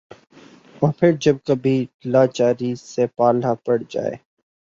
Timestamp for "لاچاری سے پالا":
2.05-3.53